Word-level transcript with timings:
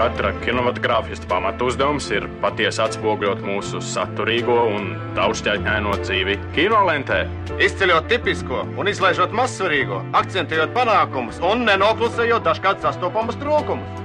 Katra 0.00 0.30
kinematogrāfista 0.40 1.28
pamatu 1.28 1.66
uzdevums 1.68 2.06
ir 2.14 2.24
patiesi 2.40 2.80
atspoguļot 2.80 3.42
mūsu 3.44 3.82
saturīgo 3.84 4.56
un 4.72 4.94
daudzšķaitņaino 5.18 5.92
dzīvi 6.00 6.38
kinolentē. 6.56 7.18
Izceļot 7.60 8.08
tipisko 8.08 8.62
un 8.80 8.88
izlaižot 8.88 9.34
mazsvarīgo, 9.36 10.00
akcentējot 10.16 10.72
panākumus 10.72 11.42
un 11.44 11.66
nenoklusējot 11.68 12.48
dažkārt 12.48 12.80
sastopamus 12.86 13.36
trūkumus. 13.42 14.00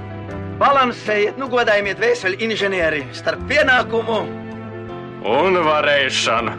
Balansējiet, 0.60 1.40
nu 1.40 1.48
godājiet 1.52 2.00
vēseli 2.00 2.44
inženieri 2.44 3.06
starp 3.16 3.48
pienākumu 3.48 4.20
un 5.26 5.58
varēšanu. 5.64 6.54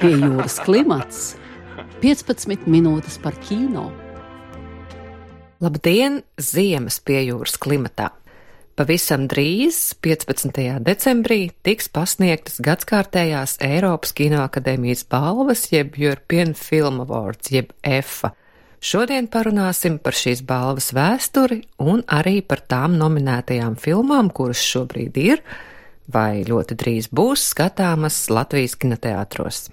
Pie 0.00 0.12
jūras 0.12 0.60
klimats 0.64 1.24
15 2.02 2.64
minūtes 2.66 3.14
par 3.22 3.36
kino. 3.46 3.84
Labdien, 5.62 6.16
ziemas 6.34 6.96
piejūras 6.98 7.54
klimatā! 7.62 8.08
Pavisam 8.74 9.28
drīz, 9.30 9.76
15. 10.02 10.56
decembrī, 10.82 11.52
tiks 11.62 11.86
pasniegtas 11.94 12.56
gadskārtējās 12.64 13.60
Eiropas 13.62 14.10
Kinoakadēmijas 14.18 15.04
balvas, 15.14 15.68
jeb 15.70 15.94
European 16.00 16.56
Film 16.58 16.98
Awards, 17.04 17.52
jeb 17.54 17.70
EFA. 17.86 18.32
Šodien 18.82 19.28
parunāsim 19.30 20.00
par 20.02 20.18
šīs 20.18 20.42
balvas 20.48 20.90
vēsturi 20.96 21.60
un 21.86 22.02
arī 22.10 22.40
par 22.42 22.64
tām 22.66 22.96
nominētajām 22.98 23.76
filmām, 23.78 24.32
kuras 24.34 24.64
šobrīd 24.72 25.22
ir 25.22 25.44
vai 26.10 26.42
ļoti 26.48 26.80
drīz 26.82 27.12
būs 27.14 27.46
skatāmas 27.52 28.24
Latvijas 28.34 28.74
kinoteātros. 28.74 29.68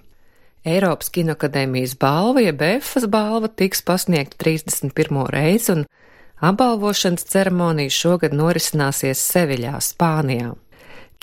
Eiropas 0.67 1.07
Kinoakadēmijas 1.15 1.95
balva, 1.99 2.41
jeb 2.43 2.61
EFAS 2.61 3.05
balva, 3.07 3.47
tiks 3.47 3.79
pasniegta 3.87 4.35
31. 4.43 5.21
reizi, 5.31 5.71
un 5.71 5.85
apbalvošanas 6.43 7.23
ceremonija 7.31 7.93
šogad 7.95 8.35
norisināsies 8.35 9.21
Seviļā, 9.31 9.77
Spānijā. 9.83 10.51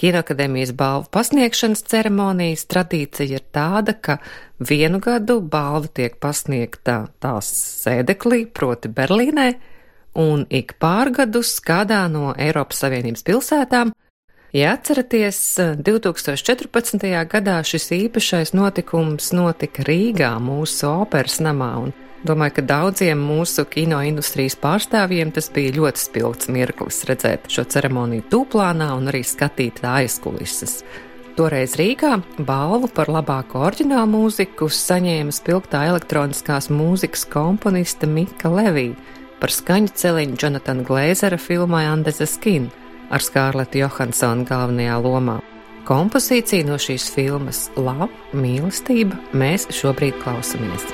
Kinoakadēmijas 0.01 0.73
balvu 0.77 1.09
pasniegšanas 1.13 1.85
ceremonijas 1.89 2.65
tradīcija 2.69 3.39
ir 3.39 3.45
tāda, 3.53 3.93
ka 3.97 4.19
vienu 4.61 5.01
gadu 5.05 5.39
balva 5.41 5.89
tiek 5.89 6.17
pasniegta 6.21 7.03
tās 7.21 7.53
sēdeklī, 7.85 8.45
proti 8.49 8.89
Berlīnē, 8.93 9.51
un 10.21 10.45
ik 10.49 10.79
pārgadus 10.81 11.59
kādā 11.65 12.07
no 12.13 12.33
Eiropas 12.41 12.85
Savienības 12.85 13.25
pilsētām 13.25 13.93
Ja 14.57 14.71
atceraties, 14.73 15.37
2014. 15.85 17.03
gadā 17.29 17.57
šis 17.61 17.91
īpašais 17.93 18.55
notikums 18.57 19.27
notika 19.37 19.83
Rīgā, 19.85 20.31
mūsu 20.41 20.87
operas 21.03 21.43
namā, 21.45 21.69
un 21.85 21.93
domāju, 22.25 22.55
ka 22.57 22.65
daudziem 22.71 23.21
mūsu 23.21 23.67
kino 23.69 23.99
industrijas 24.09 24.57
pārstāvjiem 24.63 25.35
tas 25.37 25.51
bija 25.53 25.75
ļoti 25.77 26.01
spilgts 26.07 26.49
mirklis 26.49 27.03
redzēt 27.11 27.51
šo 27.53 27.67
ceremoniju 27.75 28.25
tūplānā 28.33 28.87
un 28.97 29.13
arī 29.13 29.21
skatīt 29.29 29.83
tā 29.83 29.99
aizkulises. 30.07 30.79
Toreiz 31.37 31.77
Rīgā 31.77 32.15
balvu 32.39 32.89
par 32.97 33.13
labāko 33.13 33.61
oriģinālu 33.69 34.09
mūziku 34.15 34.71
saņēma 34.73 35.37
spilgtā 35.37 35.85
elektroniskās 35.91 36.71
mūzikas 36.73 37.29
komponiste 37.29 38.09
Mika 38.09 38.49
Levī 38.57 38.89
par 39.37 39.53
skaņu 39.53 39.93
celiņu 40.01 40.41
Jonatana 40.47 40.89
Glēzera 40.89 41.37
filmai 41.37 41.85
Andeze 41.93 42.25
Skin 42.25 42.73
ar 43.11 43.25
Skārletu 43.25 43.83
Johansonu 43.85 44.47
galvenajā 44.49 45.01
lomā. 45.03 45.41
Kompozīciju 45.87 46.67
no 46.67 46.79
šīs 46.83 47.11
filmas 47.15 47.67
Lava, 47.79 48.09
mīlestība 48.35 49.19
mēs 49.39 49.69
šobrīd 49.75 50.19
klausamies. 50.25 50.89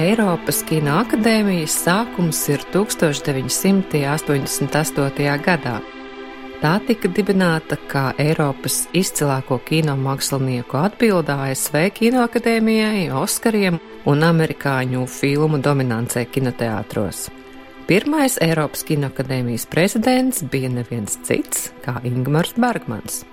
Eiropas 0.00 0.62
Kino 0.64 0.94
akadēmijas 1.02 1.74
sākums 1.84 2.38
ir 2.48 2.62
1988. 2.72 5.34
gadā. 5.44 5.74
Tā 6.62 6.70
tika 6.86 7.08
dibināta 7.12 7.76
kā 7.90 8.14
Eiropas 8.22 8.76
izcilāko 8.96 9.58
kino 9.66 9.96
mākslinieku 10.00 10.78
atbildā 10.80 11.36
ASV 11.50 11.74
Kinoakadēmijai, 11.98 13.10
Oskariem 13.12 13.76
un 14.08 14.24
amerikāņu 14.24 15.04
filmu 15.10 15.58
dominancei 15.60 16.24
kinoteātros. 16.32 17.28
Pirmais 17.90 18.38
Eiropas 18.40 18.82
Kinoakadēmijas 18.88 19.68
prezidents 19.68 20.40
bija 20.48 20.72
neviens 20.72 21.20
cits 21.28 21.76
kā 21.84 22.00
Ingmars 22.08 22.56
Bergmans. 22.56 23.28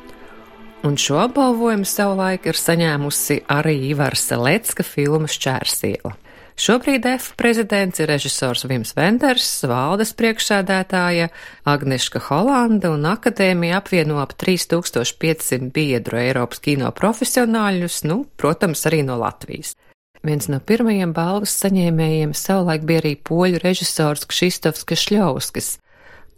Un 0.83 0.99
šo 0.99 1.15
apbalvojumu 1.29 1.87
savulaik 1.87 2.43
ir 2.51 2.59
saņēmusi 2.59 3.47
arī 3.55 3.87
Ivara 3.93 4.19
Selecka 4.19 4.83
filma 4.83 5.31
Šķērsiela. 5.31 6.26
Šobrīd 6.57 7.05
F 7.05 7.35
prezidents 7.37 7.99
ir 8.01 8.07
režisors 8.09 8.63
Vims 8.65 8.95
Venders, 8.97 9.45
valdes 9.69 10.09
priekšsēdētāja 10.17 11.27
Agnieszka 11.69 12.17
Holanda 12.31 12.89
un 12.95 13.05
akadēmija 13.05 13.77
apvieno 13.77 14.17
ap 14.17 14.33
3500 14.41 15.69
biedru 15.75 16.17
Eiropas 16.17 16.63
kino 16.65 16.89
profesionāļus, 16.97 17.99
nu, 18.09 18.23
protams, 18.41 18.81
arī 18.89 19.03
no 19.05 19.19
Latvijas. 19.21 19.75
Viens 20.25 20.49
no 20.49 20.57
pirmajiem 20.57 21.13
balvas 21.13 21.53
saņēmējiem 21.61 22.33
savulaik 22.33 22.87
bija 22.89 23.03
arī 23.03 23.11
poļu 23.21 23.61
režisors 23.61 24.25
Kšistofs 24.25 24.87
Kašļovskis, 24.89 25.67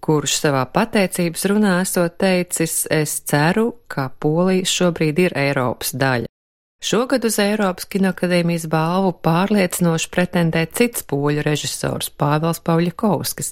kurš 0.03 0.36
savā 0.41 0.66
pateicības 0.68 1.47
runā 1.53 1.78
esot 1.86 2.19
teicis, 2.19 2.81
es 2.91 3.22
ceru, 3.24 3.69
ka 3.88 4.09
Polija 4.19 4.68
šobrīd 4.68 5.24
ir 5.30 5.38
Eiropas 5.47 5.96
daļa. 5.96 6.28
Šogad 6.79 7.25
uz 7.28 7.35
Eiropas 7.44 7.90
Kinoakadēmijas 7.91 8.63
balvu 8.72 9.12
pārliecinoši 9.19 10.07
pretendē 10.13 10.62
cits 10.72 11.03
poļu 11.03 11.44
režisors 11.44 12.07
Pāvils 12.07 12.62
Pauļakovskis 12.63 13.51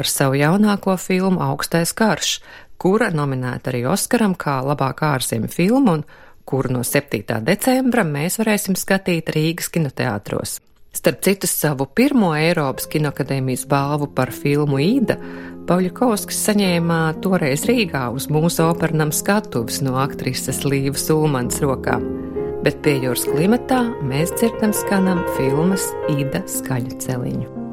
ar 0.00 0.08
savu 0.08 0.38
jaunāko 0.40 0.94
filmu 0.96 1.42
Augstais 1.44 1.92
karš, 1.92 2.38
kura 2.80 3.10
nominēta 3.12 3.68
arī 3.68 3.84
Oskaram 3.92 4.32
kā 4.32 4.62
labākā 4.64 5.12
ārzemju 5.18 5.52
filma 5.52 5.98
un 5.98 6.06
kuru 6.48 6.72
no 6.78 6.80
7. 6.88 7.20
decembra 7.44 8.00
mēs 8.08 8.40
varēsim 8.40 8.80
skatīt 8.80 9.28
Rīgas 9.36 9.68
kinoteātros. 9.68 10.56
Starp 10.96 11.20
citu, 11.20 11.44
savu 11.50 11.84
pirmo 11.84 12.32
Eiropas 12.32 12.88
Kinoakadēmijas 12.88 13.68
balvu 13.68 14.08
par 14.16 14.32
filmu 14.32 14.80
Īda 14.80 15.20
Pauļakovskis 15.68 16.40
saņēma 16.48 17.02
toreiz 17.20 17.68
Rīgā 17.68 18.08
uz 18.16 18.32
mūsu 18.32 18.70
opernam 18.70 19.12
skatuves 19.12 19.84
no 19.84 19.98
aktrises 20.00 20.64
Līvas 20.64 21.10
Ulmans 21.12 21.60
rokām 21.60 22.23
bet 22.64 22.80
pie 22.84 22.96
jūras 23.02 23.26
klimatā 23.28 23.82
mēs 24.08 24.32
dzirdam 24.38 24.72
skanam 24.76 25.20
filmas 25.36 25.90
Ida 26.12 26.44
skaļu 26.48 26.96
celiņu. 27.04 27.63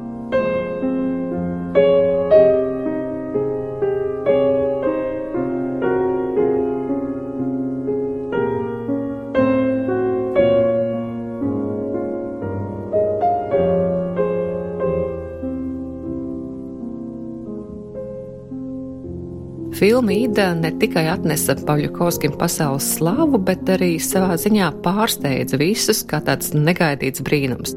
Filma 19.82 20.12
Ida 20.12 20.54
ne 20.54 20.70
tikai 20.78 21.08
atnesa 21.10 21.56
Pavļakovskim 21.66 22.36
pasaules 22.38 22.84
slavu, 23.00 23.40
bet 23.42 23.66
arī 23.74 23.96
savā 23.98 24.36
ziņā 24.38 24.68
pārsteidza 24.84 25.58
visus 25.58 26.04
kā 26.06 26.20
tāds 26.22 26.52
negaidīts 26.54 27.18
brīnums. 27.26 27.74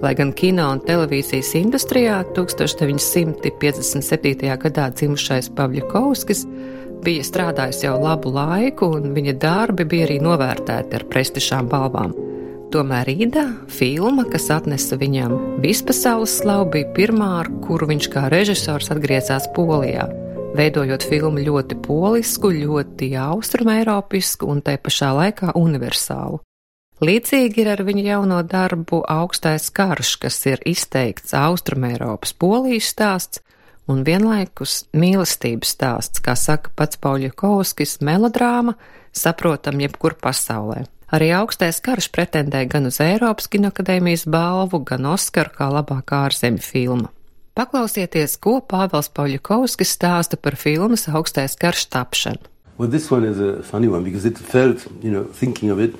Lai 0.00 0.14
gan 0.16 0.32
kino 0.32 0.70
un 0.72 0.80
televīzijas 0.86 1.52
industrijā 1.60 2.22
1957. 2.32 4.48
gadā 4.64 4.86
dzimušais 4.96 5.52
Pavļakovskis 5.58 6.40
bija 7.04 7.28
strādājis 7.28 7.84
jau 7.84 8.00
labu 8.00 8.32
laiku, 8.32 8.88
un 8.96 9.12
viņa 9.12 9.36
darbi 9.44 9.84
bija 9.84 10.08
arī 10.08 10.24
novērtēti 10.24 10.96
ar 11.02 11.04
prestižām 11.12 11.68
balvām. 11.68 12.16
Tomēr 12.72 13.12
Rīdā 13.12 13.44
filma, 13.68 14.24
kas 14.24 14.48
atnesa 14.56 14.96
viņam 14.96 15.60
vispasaules 15.60 16.32
slavu, 16.40 16.72
bija 16.78 16.88
pirmā, 16.96 17.44
ar 17.44 17.52
kuru 17.68 17.92
viņš 17.92 18.12
kā 18.16 18.32
režisors 18.32 18.88
atgriezās 18.96 19.52
Polijā 19.52 20.21
veidojot 20.56 21.04
filmu 21.08 21.42
ļoti 21.42 21.78
polisku, 21.84 22.52
ļoti 22.52 23.12
austrumēropisku 23.18 24.48
un 24.48 24.60
tai 24.64 24.76
pašā 24.80 25.12
laikā 25.16 25.54
universālu. 25.58 26.42
Līdzīgi 27.02 27.64
ir 27.64 27.72
ar 27.72 27.82
viņa 27.82 28.02
jauno 28.06 28.42
darbu 28.46 29.00
Augstais 29.10 29.72
karš, 29.74 30.14
kas 30.22 30.36
ir 30.46 30.60
izteikts 30.68 31.34
Austrumēropas 31.34 32.34
polijas 32.38 32.92
stāsts, 32.92 33.42
un 33.90 34.04
vienlaikus 34.06 34.84
mīlestības 34.94 35.72
stāsts, 35.74 36.22
kā 36.22 36.36
saka 36.38 36.70
pats 36.78 37.00
Pauļakovskis, 37.02 37.98
melodrāma, 38.06 38.76
saprotam 39.10 39.82
jebkur 39.82 40.14
pasaulē. 40.22 40.84
Arī 41.12 41.32
augstais 41.36 41.82
karš 41.84 42.08
pretendē 42.14 42.62
gan 42.70 42.86
uz 42.88 43.00
Eiropas 43.04 43.50
kinokadēmijas 43.52 44.24
balvu, 44.30 44.80
gan 44.86 45.10
Oskaru 45.12 45.52
kā 45.58 45.68
labākā 45.74 46.22
ārzemju 46.28 46.62
filma. 46.64 47.10
Paklausieties, 47.52 48.38
ko 48.40 48.62
Pāvils 48.64 49.10
Pauļakovskis 49.12 49.90
stāsta 49.98 50.38
par 50.40 50.54
filmas 50.56 51.04
augstais 51.12 51.52
karš 51.60 51.84
tapšanu. 51.92 52.48
Well, 52.78 52.88
this 52.88 53.10
one 53.10 53.28
is 53.28 53.38
a 53.38 53.62
funny 53.62 53.88
one 53.88 54.04
because 54.04 54.24
it 54.24 54.38
felt, 54.38 54.86
you 55.02 55.10
know, 55.10 55.24
thinking 55.24 55.68
of 55.68 55.78
it 55.78 55.94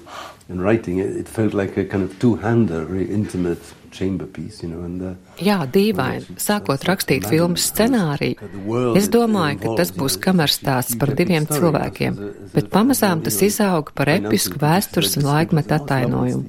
and 0.48 0.64
writing 0.64 0.98
it, 0.98 1.14
it 1.14 1.28
felt 1.28 1.52
like 1.52 1.76
a 1.76 1.84
kind 1.84 2.02
of 2.02 2.18
two-hander, 2.18 2.86
very 2.86 3.04
intimate 3.04 3.60
Uh, 3.92 5.12
Jā, 5.42 5.58
dīvaini. 5.68 6.36
Sākot 6.40 6.84
rakstīt 6.88 7.26
filmas 7.28 7.66
scenāriju, 7.68 8.48
es 8.96 9.08
domāju, 9.12 9.58
ka 9.60 9.74
tas 9.82 9.92
būs 9.92 10.16
kamerstāsts 10.22 10.96
par 11.00 11.12
diviem 11.18 11.44
cilvēkiem, 11.50 12.16
bet 12.54 12.70
pamazām 12.72 13.20
tas 13.26 13.36
izauga 13.44 13.92
par 13.98 14.08
episku 14.14 14.60
vēstures 14.62 15.18
un 15.20 15.28
laikmetu 15.28 15.76
attainojumu. 15.76 16.48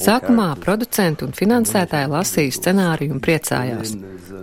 Sākumā 0.00 0.48
producenti 0.62 1.26
un 1.28 1.36
finansētāji 1.36 2.10
lasīja 2.14 2.56
scenāriju 2.56 3.18
un 3.18 3.22
priecājās. 3.24 3.92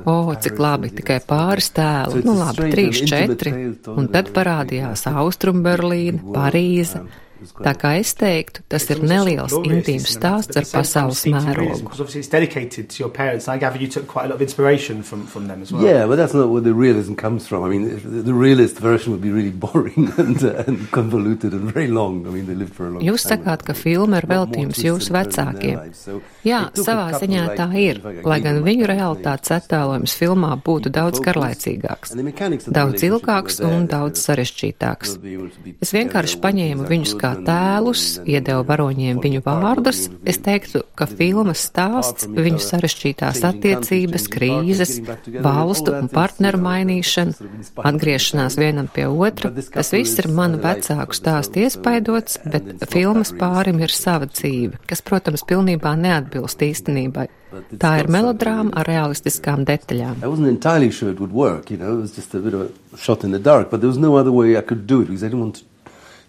O, 0.06 0.36
cik 0.38 0.62
labi, 0.62 0.94
tikai 0.94 1.18
pāris 1.26 1.72
tēlu, 1.74 2.22
nu 2.28 2.38
labi, 2.38 2.70
trīs, 2.76 3.02
četri, 3.10 3.54
un 3.90 4.10
tad 4.14 4.30
parādījās 4.36 5.08
Austrum 5.14 5.66
Berlīna, 5.66 6.22
Parīze. 6.36 7.02
Tā 7.64 7.74
kā 7.80 7.94
es 8.00 8.14
teiktu, 8.20 8.64
tas 8.72 8.86
ir 8.94 9.02
neliels 9.04 9.54
intīms 9.60 10.16
stāsts 10.18 10.58
ar 10.60 10.68
pasaules 10.70 11.24
mērogu. 11.30 11.90
Yeah, 15.84 16.06
but 16.08 16.18
that's 16.18 16.34
not 16.34 16.50
where 16.50 16.62
the 16.62 16.74
realism 16.74 17.16
comes 17.16 17.48
from. 17.48 17.64
I 17.64 17.70
mean, 17.70 18.00
the 18.04 18.34
realist 18.34 18.80
version 18.80 19.12
would 19.12 19.22
be 19.22 19.32
really 19.32 19.52
boring 19.66 20.12
and, 20.18 20.44
uh, 20.44 20.64
and 20.68 20.90
convoluted 20.92 21.54
and 21.54 21.72
very 21.72 21.88
long. 21.88 22.28
I 22.28 22.32
mean, 22.32 22.46
they 22.48 22.56
lived 22.56 22.74
for 22.76 22.88
a 22.88 22.92
long 22.92 23.04
Jūs 23.04 23.26
sakāt, 23.28 23.64
ka 23.68 23.76
filma 23.78 24.22
ir 24.22 24.28
veltījums 24.30 24.80
jūsu 24.84 25.14
vecākiem. 25.16 26.22
Jā, 26.48 26.62
savā 26.78 27.20
ziņā 27.20 27.46
tā 27.58 27.68
ir, 27.80 28.02
lai 28.26 28.40
gan 28.44 28.62
viņu 28.66 28.88
realitātes 28.90 29.54
attēlojums 29.56 30.16
filmā 30.20 30.54
būtu 30.64 30.92
daudz 30.94 31.22
garlaicīgāks, 31.24 32.16
daudz 32.68 33.06
ilgāks 33.08 33.60
un 33.64 33.88
daudz 33.92 34.24
sarežģītāks. 34.28 35.18
Es 35.84 35.94
vienkārši 35.96 36.40
paņēmu 36.44 36.88
viņus 36.90 37.16
kā 37.22 37.33
tēlus, 37.46 38.04
iedevu 38.30 38.64
varoņiem 38.68 39.20
viņu 39.24 39.42
vārdus, 39.46 40.06
es 40.30 40.40
teiktu, 40.44 40.84
ka 40.98 41.08
filmas 41.10 41.66
stāsts, 41.70 42.28
viņu 42.30 42.62
sarežģītās 42.64 43.44
attiecības, 43.50 44.28
krīzes, 44.34 44.96
valstu 45.44 45.96
un 45.98 46.10
partneru 46.14 46.62
mainīšana, 46.64 47.52
atgriešanās 47.92 48.58
vienam 48.62 48.90
pie 48.94 49.08
otra, 49.10 49.52
tas 49.74 49.94
viss 49.96 50.20
ir 50.22 50.30
manu 50.32 50.62
vecāku 50.64 51.18
stāstu 51.18 51.64
iespaidots, 51.66 52.40
bet 52.46 52.88
filmas 52.94 53.34
pārim 53.38 53.82
ir 53.84 53.94
sava 53.94 54.30
dzīve, 54.32 54.80
kas, 54.90 55.04
protams, 55.06 55.46
pilnībā 55.50 55.96
neatbilst 56.00 56.64
īstenībai. 56.64 57.30
Tā 57.78 57.92
ir 58.02 58.08
melodrāma 58.10 58.74
ar 58.82 58.88
realistiskām 58.90 59.62
detaļām. 59.68 60.24
Sure 60.94 61.14
work, 61.34 61.70
you 61.70 61.78
know? 61.78 62.02
dark, 63.40 63.72
no 63.98 64.14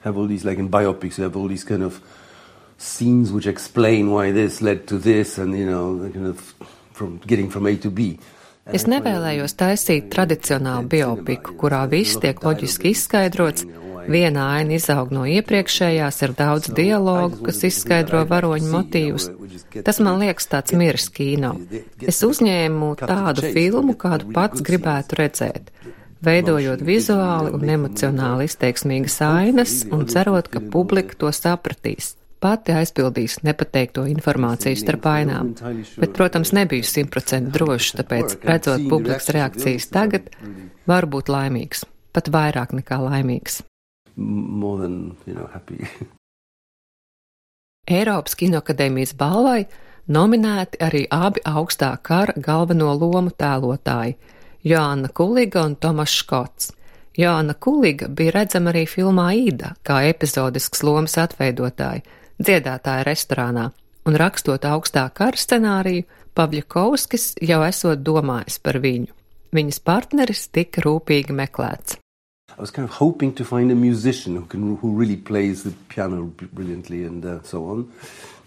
have 0.04 0.16
all 0.16 0.26
these, 0.26 0.44
like 0.44 0.58
in 0.58 0.68
biopics, 0.68 1.18
you 1.18 1.24
have 1.24 1.36
all 1.36 1.48
these 1.48 1.64
kind 1.64 1.82
of 1.82 2.00
scenes 2.78 3.32
which 3.32 3.46
explain 3.46 4.10
why 4.10 4.32
this 4.32 4.60
led 4.60 4.86
to 4.88 4.98
this, 4.98 5.38
and 5.38 5.56
you 5.56 5.66
know, 5.66 6.10
kind 6.12 6.26
of 6.26 6.54
from 6.92 7.18
getting 7.26 7.50
from 7.50 7.66
A 7.66 7.76
to 7.76 7.90
B. 7.90 8.18
Es 8.64 8.86
nevēlējos 8.88 9.58
taisīt 9.60 10.06
tradicionālu 10.12 10.88
biopiku, 10.88 11.52
kurā 11.60 11.82
viss 11.88 12.16
tiek 12.20 12.38
loģiski 12.40 12.94
izskaidrots. 12.94 13.66
Viena 14.04 14.50
aina 14.56 14.76
izaug 14.76 15.12
no 15.16 15.24
iepriekšējās, 15.28 16.20
ir 16.26 16.32
daudz 16.36 16.70
dialogu, 16.76 17.40
kas 17.44 17.62
izskaidro 17.64 18.22
varoņu 18.28 18.68
motīvus. 18.72 19.28
Tas 19.84 20.00
man 20.04 20.20
liekas 20.20 20.48
tāds 20.52 20.76
miris 20.76 21.08
kino. 21.12 21.54
Es 22.00 22.20
uzņēmu 22.24 22.90
tādu 23.00 23.52
filmu, 23.52 23.96
kādu 24.00 24.32
pats 24.36 24.64
gribētu 24.64 25.20
redzēt 25.20 25.72
veidojot 26.24 26.82
vizuāli 26.84 27.52
un 27.54 27.70
emocionāli 27.76 28.48
izteiksmīgas 28.48 29.20
ainas 29.26 29.80
un 29.92 30.06
cerot, 30.10 30.48
ka 30.50 30.62
publika 30.72 31.16
to 31.18 31.32
sapratīs. 31.34 32.14
Pati 32.44 32.74
aizpildīs 32.76 33.38
nepateikto 33.46 34.04
informāciju 34.10 34.76
starp 34.76 35.06
ainām, 35.08 35.54
bet, 35.96 36.10
protams, 36.16 36.52
nebiju 36.52 36.84
simtprocentīgi 36.84 37.54
drošs, 37.54 37.94
tāpēc, 38.02 38.34
redzot 38.44 38.84
publikas 38.90 39.30
reakcijas 39.32 39.88
tagad, 39.94 40.28
var 40.84 41.08
būt 41.08 41.32
laimīgs, 41.32 41.86
pat 42.12 42.28
vairāk 42.34 42.76
nekā 42.76 43.00
laimīgs. 43.06 43.62
Than, 44.14 45.16
you 45.26 45.34
know, 45.34 45.48
Eiropas 47.90 48.36
Kinoakadēmijas 48.40 49.16
balvai 49.18 49.64
nominēti 50.08 50.78
arī 50.84 51.02
abi 51.10 51.42
augstā 51.44 51.90
kara 52.02 52.32
galveno 52.36 52.92
lomu 52.96 53.32
tēlotāji 53.32 54.16
Joanna 54.64 55.08
Kuliga 55.08 55.62
un 55.62 55.74
Tomašs 55.76 56.12
Škots. 56.12 56.72
Joanna 57.16 57.52
Kuliga 57.54 58.08
bija 58.08 58.32
redzama 58.32 58.72
arī 58.72 58.86
filmā 58.88 59.26
Īda, 59.36 59.74
kā 59.84 59.98
epizodisks 60.08 60.80
lomas 60.82 61.18
atveidotāja, 61.20 62.00
dziedātāja 62.40 63.04
restorānā, 63.04 63.66
un 64.08 64.16
rakstot 64.16 64.64
augstā 64.64 65.04
kara 65.12 65.36
scenāriju, 65.36 66.06
Pavļakovskis 66.34 67.34
jau 67.44 67.60
esot 67.62 68.00
domājis 68.02 68.56
par 68.64 68.80
viņu. 68.80 69.12
Viņas 69.54 69.82
partneris 69.84 70.48
tika 70.48 70.80
rūpīgi 70.82 71.36
meklēts. 71.36 72.00
I 72.56 72.60
was 72.60 72.70
kind 72.70 72.88
of 72.88 72.96
hoping 72.96 73.34
to 73.34 73.44
find 73.44 73.70
a 73.70 73.74
musician 73.74 74.36
who 74.36 74.46
can 74.46 74.78
who 74.80 74.96
really 74.96 75.16
plays 75.16 75.62
the 75.64 75.74
piano 75.88 76.32
brilliantly 76.54 77.04
and 77.04 77.24
uh, 77.24 77.42
so 77.42 77.66
on. 77.66 77.84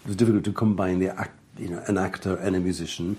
It 0.02 0.08
was 0.08 0.16
difficult 0.16 0.44
to 0.44 0.52
combine 0.52 0.98
the 0.98 1.14
act, 1.16 1.38
you 1.56 1.68
know, 1.68 1.82
an 1.86 1.96
actor 1.96 2.34
and 2.36 2.56
a 2.56 2.60
musician. 2.60 3.16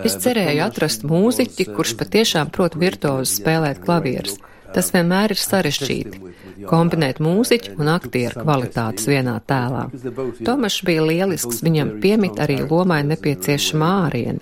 Es 0.00 0.16
cerēju 0.24 0.62
atrast 0.64 1.02
mūziķi, 1.04 1.66
kurš 1.76 1.92
patiešām 2.00 2.50
prot 2.54 2.78
virtuozi 2.80 3.42
spēlēt 3.42 3.82
klavierus. 3.84 4.38
Tas 4.72 4.88
vienmēr 4.94 5.34
ir 5.34 5.40
sarežģīti- 5.40 6.20
kombinēt 6.70 7.20
mūziķu 7.20 7.76
un 7.76 7.90
aktieru 7.92 8.40
kvalitātes 8.40 9.04
vienā 9.10 9.36
tēlā. 9.44 9.90
Tomašs 10.40 10.80
bija 10.88 11.04
lielisks, 11.04 11.60
viņam 11.60 12.00
piemīt 12.00 12.40
arī 12.40 12.62
lomai 12.64 13.02
nepieciešama 13.04 13.90
āriene. 14.08 14.40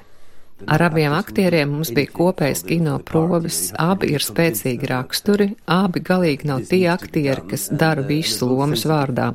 Ar 0.66 0.82
abiem 0.82 1.14
aktieriem 1.16 1.70
mums 1.72 1.90
bija 1.96 2.10
kopējs 2.12 2.62
kino 2.68 2.98
provis, 3.06 3.60
abi 3.80 4.10
ir 4.14 4.24
spēcīgi 4.24 4.90
raksturi, 4.90 5.48
abi 5.70 6.02
galīgi 6.04 6.48
nav 6.50 6.66
tie 6.68 6.84
aktieri, 6.92 7.46
kas 7.50 7.68
dara 7.72 8.04
visu 8.06 8.48
lomas 8.50 8.84
vārdā. 8.88 9.32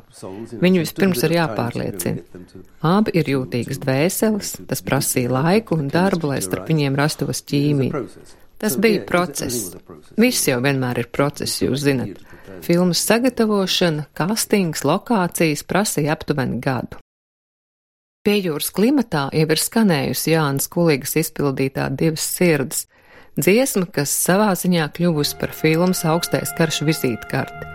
Viņu 0.62 0.84
vispirms 0.84 1.24
ir 1.26 1.36
jāpārliecina. 1.38 2.42
Abi 2.86 3.16
ir 3.18 3.30
jūtīgas 3.34 3.82
dvēseles, 3.82 4.54
tas 4.70 4.84
prasīja 4.86 5.32
laiku 5.34 5.78
un 5.80 5.90
darbu, 5.92 6.32
lai 6.34 6.42
starp 6.44 6.70
viņiem 6.70 6.98
rastos 6.98 7.42
ķīmija. 7.48 8.04
Tas 8.56 8.78
bija 8.80 9.02
process. 9.08 9.74
Viss 10.16 10.48
jau 10.48 10.60
vienmēr 10.64 11.02
ir 11.02 11.10
process, 11.12 11.60
jūs 11.60 11.82
zinat. 11.84 12.22
Filmas 12.64 13.02
sagatavošana, 13.04 14.06
kastings, 14.16 14.86
lokācijas 14.86 15.66
prasīja 15.68 16.14
aptuveni 16.16 16.62
gadu. 16.64 17.02
Pie 18.26 18.40
jūras 18.42 18.72
klimatā 18.74 19.28
jau 19.30 19.46
ir 19.54 19.60
skanējusi 19.62 20.32
Jānis 20.32 20.64
Kulīgas 20.66 21.12
izpildītā 21.20 21.84
divas 21.94 22.24
sirds, 22.26 22.80
dziesma, 23.38 23.86
kas 23.86 24.10
savā 24.10 24.48
ziņā 24.58 24.88
kļuvusi 24.96 25.36
par 25.38 25.52
filmas 25.54 26.00
augstais 26.02 26.50
karš 26.58 26.80
vizītkarti. 26.88 27.68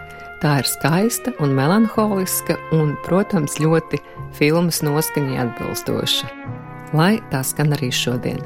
Tā 0.44 0.58
ir 0.60 0.68
skaista 0.68 1.32
un 1.40 1.56
melanholiska 1.56 2.58
un, 2.76 2.98
protams, 3.08 3.62
ļoti 3.64 4.02
filmas 4.36 4.82
noskaņai 4.84 5.40
atbilstoša. 5.46 6.28
Lai 7.00 7.14
tā 7.32 7.46
skan 7.48 7.72
arī 7.80 7.88
šodien. 7.96 8.44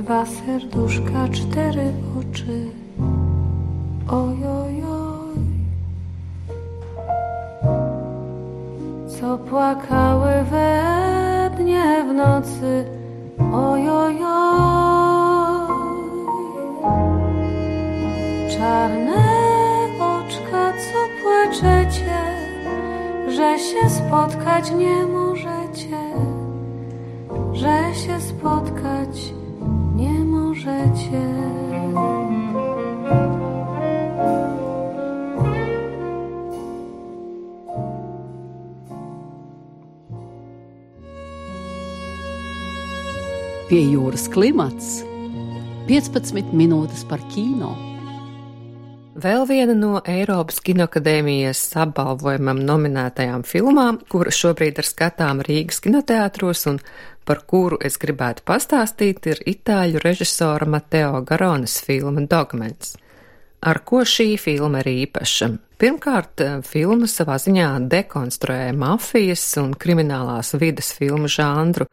Dwa 0.00 0.24
serduszka, 0.24 1.28
cztery 1.36 1.90
oczy. 2.16 2.77
Oj, 4.10 4.36
oj, 4.46 4.82
oj. 4.84 5.38
Co 9.08 9.38
płakały 9.38 10.44
we 10.50 11.50
dnie 11.56 12.04
w 12.08 12.14
nocy. 12.14 12.84
Oj, 13.52 13.88
oj, 13.90 14.18
oj. 14.24 15.68
Czarne 18.58 19.24
oczka, 20.00 20.72
co 20.72 20.98
płaczecie, 21.22 22.18
że 23.28 23.58
się 23.58 23.90
spotkać 23.90 24.70
nie 24.70 25.06
możecie, 25.06 25.98
że 27.52 27.94
się 27.94 28.20
spotkać 28.20 28.77
Pie 43.68 43.82
jūras 43.84 44.22
klimats 44.32 45.02
15 45.90 46.54
minūtes 46.56 47.02
par 47.04 47.20
kino. 47.28 47.74
Vēl 49.20 49.44
viena 49.44 49.74
no 49.76 49.98
Eiropas 50.08 50.62
Kinoakadēmijas 50.64 51.60
apbalvojumam 51.82 52.62
nominētajām 52.64 53.44
filmām, 53.44 53.98
kura 54.08 54.32
šobrīd 54.32 54.80
ir 54.80 54.88
skatām 54.88 55.44
Rīgas 55.44 55.82
kinoteātros 55.84 56.64
un 56.72 56.80
par 57.28 57.42
kuru 57.44 57.76
es 57.84 58.00
gribētu 58.00 58.46
pastāstīt, 58.48 59.28
ir 59.28 59.44
itāļu 59.52 60.00
režisora 60.00 60.64
Mateo 60.64 61.20
Garonas 61.28 61.76
filma 61.84 62.24
Dogmens. 62.24 62.96
Ar 63.68 63.84
ko 63.84 64.00
šī 64.00 64.30
filma 64.40 64.80
ir 64.80 64.94
īpaša? 64.94 65.52
Pirmkārt, 65.76 66.40
filma 66.64 67.04
savā 67.04 67.36
ziņā 67.36 67.74
dekonstruē 67.92 68.72
mafijas 68.72 69.44
un 69.60 69.76
kriminālās 69.76 70.56
vidas 70.56 70.94
filmu 70.96 71.28
žanru, 71.28 71.84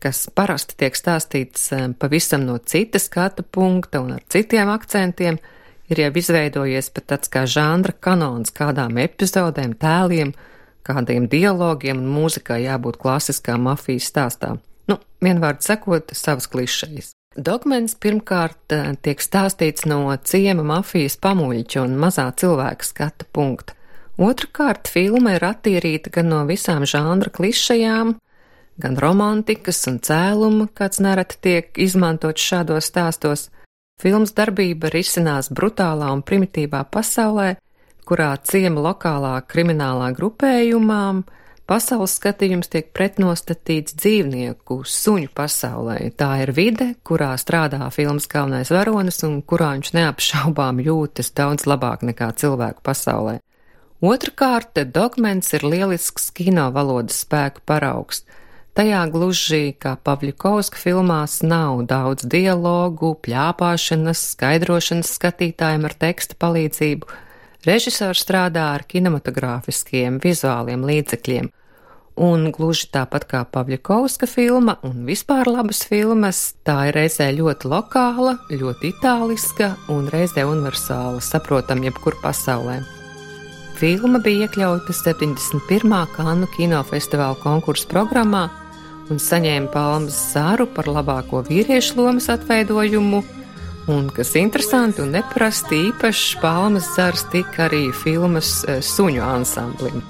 kas 0.00 0.24
parasti 0.34 0.76
tiek 0.80 0.96
stāstīts 0.96 1.70
eh, 1.76 1.88
pavisam 1.98 2.46
no 2.48 2.58
citas 2.58 3.08
skatu 3.10 3.44
punkta 3.44 4.02
un 4.04 4.16
ar 4.16 4.24
citiem 4.32 4.70
akcentiem, 4.72 5.38
ir 5.90 6.02
jau 6.04 6.10
izveidojies 6.22 6.90
pat 6.94 7.10
tāds 7.12 7.32
kā 7.32 7.44
žanra 7.50 7.94
kanons 8.00 8.54
kādām 8.56 8.98
epizodēm, 9.02 9.76
tēliem, 9.80 10.34
kādiem 10.86 11.28
dialogiem 11.30 12.00
un 12.00 12.10
mūzikai 12.14 12.62
jābūt 12.64 13.00
klasiskā 13.00 13.58
mafijas 13.60 14.08
stāstā. 14.10 14.54
Nu, 14.90 14.98
vienvārds 15.22 15.68
sakot, 15.68 16.14
savas 16.16 16.48
klišejas. 16.50 17.12
Dogmens 17.36 17.94
pirmkārt 17.94 18.74
eh, 18.74 18.94
tiek 19.04 19.20
stāstīts 19.22 19.86
no 19.86 20.02
ciema 20.24 20.64
mafijas 20.66 21.18
pamuļķa 21.22 21.84
un 21.84 22.00
mazā 22.00 22.26
cilvēka 22.40 22.88
skatu 22.88 23.28
punkta. 23.32 23.76
Otrakārt, 24.20 24.90
filma 24.90 25.36
ir 25.38 25.44
attīrīta 25.46 26.10
gan 26.12 26.28
no 26.28 26.40
visām 26.48 26.82
žanra 26.88 27.30
klišajām, 27.32 28.16
gan 28.80 28.98
romantikas 29.00 29.82
un 29.90 29.98
cēluma, 30.04 30.68
kāds 30.74 31.02
nereti 31.04 31.40
tiek 31.46 31.80
izmantots 31.80 32.44
šādos 32.44 32.90
stāstos. 32.90 33.48
Filmas 34.00 34.32
darbība 34.32 34.88
risinās 34.92 35.50
brutālā 35.52 36.08
un 36.14 36.24
primitīvā 36.24 36.86
pasaulē, 36.88 37.50
kurā 38.08 38.32
ciema 38.48 38.80
lokālā 38.88 39.34
kriminālā 39.46 40.10
grupējumā 40.16 41.02
pasaules 41.70 42.16
skatījums 42.18 42.70
tiek 42.72 42.88
pretnostatīts 42.96 43.94
dzīvnieku, 44.00 44.80
suņu 44.82 45.30
pasaulē. 45.36 45.98
Tā 46.18 46.30
ir 46.42 46.50
vide, 46.56 46.88
kurā 47.06 47.30
strādā 47.38 47.84
filmas 47.94 48.26
galvenais 48.30 48.72
varonis 48.74 49.22
un 49.28 49.38
kurā 49.46 49.74
viņš 49.76 49.92
neapšaubām 49.98 50.82
jūtas 50.82 51.30
daudz 51.36 51.68
labāk 51.70 52.02
nekā 52.08 52.32
cilvēku 52.42 52.82
pasaulē. 52.86 53.38
Otrakārt, 54.00 54.80
dogments 54.96 55.52
ir 55.52 55.66
lielisks 55.68 56.30
kino 56.34 56.70
valodas 56.72 57.20
spēku 57.22 57.62
paraugs. 57.68 58.24
Tajā 58.80 59.00
gluži 59.12 59.74
kā 59.76 59.90
Pavļikovska 60.00 60.78
filmās 60.80 61.42
nav 61.44 61.82
daudz 61.84 62.24
dialogu, 62.32 63.10
pļāpāšanas, 63.26 64.20
skaidrošanas 64.32 65.10
skatītājiem 65.18 65.82
ar 65.84 65.94
teksta 66.00 66.38
palīdzību. 66.40 67.10
Režisors 67.68 68.22
strādā 68.24 68.70
ar 68.78 68.86
kinematogrāfiskiem, 68.88 70.16
vizuāliem 70.24 70.86
līdzekļiem, 70.88 71.50
un 72.24 72.46
gluži 72.56 72.88
tāpat 72.94 73.26
kā 73.28 73.42
Pavļikovska 73.52 74.24
filma 74.30 74.78
un 74.88 75.02
vispār 75.10 75.50
labas 75.52 75.82
filmas, 75.90 76.40
tā 76.64 76.86
ir 76.88 76.96
reizē 77.02 77.26
ļoti 77.36 77.68
lokāla, 77.74 78.38
ļoti 78.48 78.94
itāliska 78.94 79.74
un 79.92 80.08
reizē 80.08 80.46
universāla, 80.48 81.20
saprotam 81.20 81.84
jebkur 81.84 82.16
pasaulē. 82.24 82.78
Filma 83.76 84.24
bija 84.24 84.48
iekļauta 84.48 84.96
71. 84.96 85.92
Kanu 86.16 86.48
kinofestivāla 86.56 87.36
konkursu 87.44 87.92
programmā 87.92 88.46
un 89.10 89.18
saņēma 89.18 89.72
palmas 89.74 90.16
zāru 90.34 90.68
par 90.70 90.88
labāko 90.90 91.42
vīriešu 91.48 91.98
lomas 91.98 92.30
atveidojumu, 92.32 93.24
un, 93.90 94.08
kas 94.14 94.36
interesanti 94.38 95.02
un 95.02 95.12
neparasti 95.16 95.82
īpašs 95.90 96.38
palmas 96.42 96.92
zars 96.94 97.26
tika 97.32 97.66
arī 97.66 97.88
filmas 98.04 98.60
eh, 98.68 98.78
suņu 98.84 99.24
ansamblim. 99.26 100.02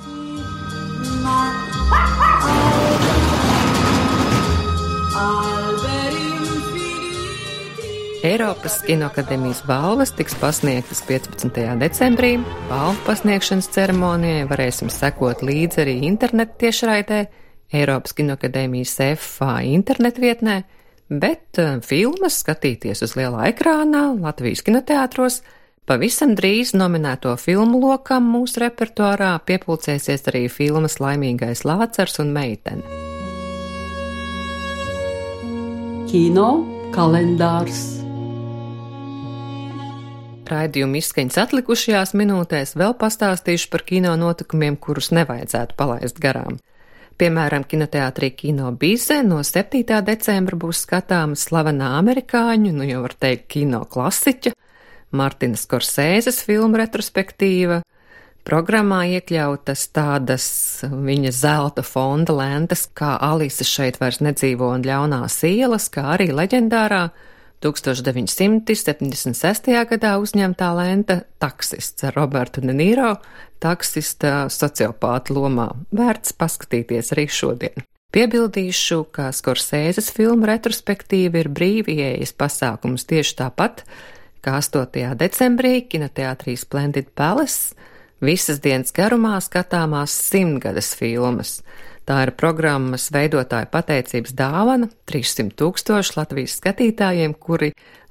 Eiropas 8.21 8.83
Kinoakadēmijas 8.85 9.63
balvas 9.65 10.11
tiks 10.13 10.35
pasniegtas 10.37 11.01
15. 11.09 11.57
decembrī. 11.81 12.35
Balvu 12.69 13.01
pasniegšanas 13.07 13.71
ceremonijai 13.73 14.43
varēsim 14.51 14.93
sekot 14.93 15.41
līdzi 15.41 15.81
arī 15.87 15.95
internetu 16.05 16.67
tiešraidē, 16.67 17.23
Eiropas 17.71 18.15
Kinoakadēmijas 18.19 18.97
FA 19.21 19.61
internetvietnē, 19.63 20.63
bet 21.11 21.61
eh, 21.63 21.77
filmas 21.87 22.41
skatīties 22.43 23.05
uz 23.07 23.15
lielā 23.19 23.51
ekrānā 23.53 24.09
Latvijas 24.19 24.65
kinoteātros. 24.67 25.41
Pavisam 25.87 26.37
drīz 26.39 26.75
nominēto 26.79 27.33
filmu 27.41 27.81
lokam 27.83 28.27
mūsu 28.31 28.63
repertuārā 28.63 29.33
piepulcēsies 29.47 30.29
arī 30.31 30.45
filmas 30.53 31.01
Laimīgais 31.03 31.65
Lācars 31.67 32.21
un 32.23 32.35
meitene. 32.35 32.85
Kino 36.11 36.51
kalendārs 36.95 38.01
raidījuma 40.51 40.99
izskaņas 40.99 41.39
atlikušajās 41.45 42.15
minūtēs 42.19 42.75
vēl 42.79 42.97
pastāstīšu 42.99 43.71
par 43.71 43.87
kino 43.87 44.17
notikumiem, 44.19 44.75
kurus 44.75 45.13
nevajadzētu 45.15 45.79
palaist 45.79 46.19
garām. 46.23 46.59
Piemēram, 47.21 47.67
kinoteātrī 47.69 48.31
Kino 48.33 48.71
Bīzē 48.73 49.19
no 49.27 49.43
7. 49.45 49.83
decembra 50.07 50.57
būs 50.57 50.79
skatāma 50.87 51.37
slavenā 51.37 51.91
amerikāņu, 51.99 52.71
nu 52.73 52.87
jau 52.89 53.03
var 53.05 53.13
teikt, 53.13 53.45
kino 53.53 53.83
klasiķa, 53.85 54.55
Martina 55.13 55.61
Skorsēzes 55.61 56.39
filmu 56.47 56.81
retrospektīva. 56.81 57.83
Programmā 58.49 59.03
iekļautas 59.19 59.83
tādas 59.93 60.47
viņa 60.89 61.35
zelta 61.37 61.85
fonda 61.85 62.39
lentes, 62.39 62.87
kā 62.97 63.19
Alisa 63.21 63.69
šeit 63.69 64.01
vairs 64.01 64.23
nedzīvo 64.25 64.71
un 64.79 64.89
ļaunās 64.89 65.43
ielas, 65.45 65.91
kā 65.93 66.07
arī 66.15 66.31
leģendārā 66.33 67.03
1976. 67.61 69.69
gadā 69.91 70.13
uzņemtā 70.23 70.69
lenta 70.79 71.17
taksists 71.43 72.07
ar 72.09 72.17
Robertu 72.17 72.65
Denīro, 72.65 73.19
taksista 73.61 74.49
sociopāta 74.49 75.37
lomā. 75.37 75.69
Vērts 75.93 76.33
paskatīties 76.41 77.13
arī 77.13 77.27
šodien. 77.29 77.85
Piebildīšu, 78.11 79.05
ka 79.15 79.29
Skorsēzes 79.31 80.09
filmu 80.17 80.49
retrospektīva 80.49 81.45
ir 81.45 81.49
brīvieejas 81.55 82.33
pasākums 82.35 83.05
tieši 83.07 83.37
tāpat, 83.39 83.85
kā 84.43 84.57
8. 84.59 85.15
decembrī 85.21 85.77
kinoteātrī 85.87 86.57
Splendid 86.59 87.13
Palace 87.15 87.77
visas 88.25 88.59
dienas 88.65 88.91
garumā 88.97 89.37
skatāmās 89.45 90.17
simtgades 90.33 90.91
filmas. 90.99 91.61
Tā 92.11 92.25
ir 92.27 92.33
programmas 92.35 93.05
veidotāja 93.15 93.69
pateicības 93.71 94.33
dāvana 94.35 94.89
300 95.07 95.53
tūkstoši 95.61 96.17
Latvijas 96.17 96.57
skatītājiem, 96.59 97.37
kuri 97.39 97.69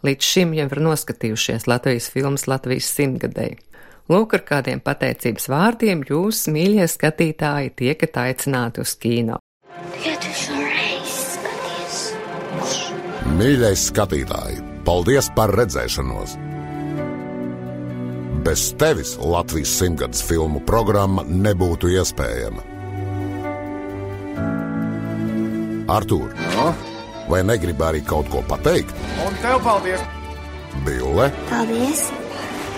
līdz 0.07 0.23
šim 0.23 0.53
jau 0.55 0.67
ir 0.71 0.81
noskatījušies 0.85 1.67
Latvijas 1.67 2.07
filmas 2.13 2.47
Latvijas 2.47 2.87
simtgadēji. 2.95 3.57
Lūk, 4.07 4.37
ar 4.39 4.45
kādiem 4.47 4.79
pateicības 4.79 5.49
vārdiem 5.51 6.05
jūs, 6.07 6.45
mīļie 6.47 6.87
skatītāji, 6.87 7.73
tiekat 7.83 8.21
aicināti 8.23 8.85
uz 8.87 8.95
kino. 9.03 9.41
Mīļais 13.35 13.85
skatītāji, 13.91 14.63
paldies 14.87 15.27
par 15.35 15.51
redzēšanos! 15.59 16.39
Bez 18.47 18.69
tevis 18.79 19.17
Latvijas 19.19 19.75
simtgades 19.83 20.23
filmu 20.23 20.63
programma 20.63 21.27
nebūtu 21.27 21.91
iespējama. 21.99 22.78
Artur, 25.89 26.29
no? 26.55 26.69
vai 27.29 27.41
negribi 27.45 27.83
arī 27.85 28.01
kaut 28.05 28.29
ko 28.29 28.41
pateikt? 28.49 28.93
Un 29.25 29.35
tev 29.41 29.59
paldies! 29.65 30.01
Bille, 30.85 31.29
Paldies! 31.49 32.05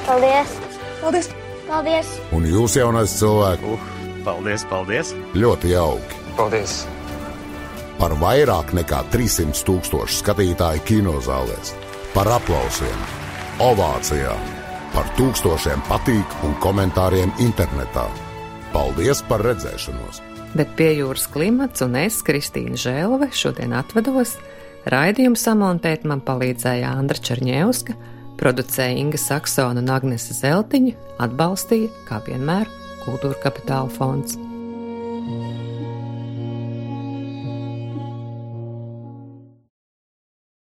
Paldies! 0.08 0.56
Paldies! 1.02 1.30
Paldies! 1.68 2.10
un 2.36 2.48
jūs 2.48 2.76
jaunais 2.80 3.14
cilvēks, 3.20 3.68
Uh, 3.68 3.78
paldies, 4.26 4.66
paldies! 4.70 5.14
ļoti 5.36 5.74
jauki! 5.76 6.24
Paldies! 6.40 6.82
Par 8.00 8.16
vairāk 8.18 8.72
nekā 8.74 9.04
300 9.14 9.62
tūkstošu 9.68 10.22
skatītāju 10.24 10.82
kinozālēs, 10.88 11.76
par 12.16 12.32
aplausiem, 12.34 13.06
ovācijām, 13.62 14.42
par 14.96 15.12
tūkstošiem 15.20 15.84
patīk 15.88 16.40
un 16.48 16.56
komentāriem 16.64 17.32
internetā. 17.44 18.08
Paldies 18.74 19.22
par 19.28 19.44
redzēšanos! 19.46 20.24
Bet 20.58 20.76
pie 20.80 20.92
jūras 21.00 21.28
klimats 21.32 21.84
un 21.86 21.98
es, 22.00 22.20
Kristīna 22.26 22.80
Žēlove, 22.80 23.32
šodien 23.36 23.76
atvados. 23.78 24.38
Raidījumu 24.92 25.38
samontēt 25.38 26.08
man 26.10 26.24
palīdzēja 26.26 26.94
Andra 26.98 27.22
Černievska, 27.22 27.96
producēja 28.42 28.98
Inga 28.98 29.22
Saksona 29.22 29.84
un 29.84 29.92
Agnese 29.94 30.36
Zeltiņa, 30.38 30.96
atbalstīja, 31.22 31.92
kā 32.10 32.24
vienmēr, 32.28 32.70
Kultūra 33.06 33.38
Kapitāla 33.44 33.92
fonds. 33.94 34.40